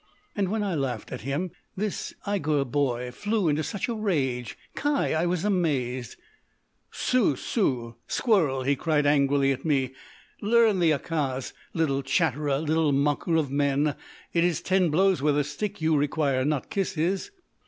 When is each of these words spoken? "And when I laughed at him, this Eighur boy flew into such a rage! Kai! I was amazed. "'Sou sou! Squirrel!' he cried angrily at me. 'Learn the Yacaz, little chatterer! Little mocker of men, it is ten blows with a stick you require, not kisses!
"And 0.35 0.49
when 0.49 0.63
I 0.63 0.73
laughed 0.73 1.11
at 1.11 1.21
him, 1.21 1.51
this 1.77 2.11
Eighur 2.25 2.65
boy 2.65 3.11
flew 3.11 3.47
into 3.47 3.61
such 3.61 3.87
a 3.87 3.93
rage! 3.93 4.57
Kai! 4.73 5.13
I 5.13 5.27
was 5.27 5.45
amazed. 5.45 6.15
"'Sou 6.89 7.35
sou! 7.35 7.97
Squirrel!' 8.07 8.63
he 8.63 8.75
cried 8.75 9.05
angrily 9.05 9.51
at 9.51 9.63
me. 9.63 9.93
'Learn 10.41 10.79
the 10.79 10.89
Yacaz, 10.89 11.53
little 11.75 12.01
chatterer! 12.01 12.57
Little 12.57 12.91
mocker 12.91 13.35
of 13.35 13.51
men, 13.51 13.95
it 14.33 14.43
is 14.43 14.59
ten 14.59 14.89
blows 14.89 15.21
with 15.21 15.37
a 15.37 15.43
stick 15.43 15.81
you 15.81 15.95
require, 15.95 16.43
not 16.45 16.71
kisses! 16.71 17.29